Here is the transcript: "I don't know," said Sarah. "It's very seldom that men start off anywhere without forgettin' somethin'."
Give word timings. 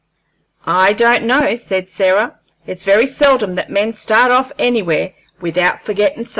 "I 0.65 0.93
don't 0.93 1.25
know," 1.25 1.53
said 1.53 1.91
Sarah. 1.91 2.39
"It's 2.65 2.85
very 2.85 3.05
seldom 3.05 3.53
that 3.53 3.69
men 3.69 3.93
start 3.93 4.31
off 4.31 4.51
anywhere 4.57 5.13
without 5.39 5.79
forgettin' 5.79 6.23
somethin'." 6.25 6.29